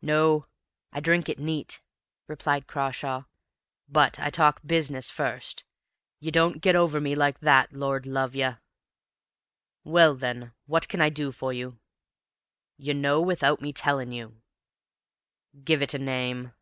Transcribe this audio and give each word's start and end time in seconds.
"No, 0.00 0.46
I 0.90 1.00
drink 1.00 1.28
it 1.28 1.38
neat," 1.38 1.82
replied 2.28 2.66
Crawshay, 2.66 3.24
"but 3.86 4.18
I 4.18 4.30
talk 4.30 4.62
business 4.64 5.10
first. 5.10 5.64
You 6.18 6.30
don't 6.30 6.62
get 6.62 6.74
over 6.74 6.98
me 6.98 7.14
like 7.14 7.40
that, 7.40 7.74
Lor' 7.74 8.00
love 8.02 8.34
yer!" 8.34 8.62
"Well, 9.84 10.14
then, 10.14 10.54
what 10.64 10.88
can 10.88 11.02
I 11.02 11.10
do 11.10 11.30
for 11.30 11.52
you?" 11.52 11.78
"You 12.78 12.94
know 12.94 13.20
without 13.20 13.60
me 13.60 13.74
tellin' 13.74 14.12
you." 14.12 14.40
"Give 15.62 15.82
it 15.82 15.92
a 15.92 15.98
name." 15.98 16.54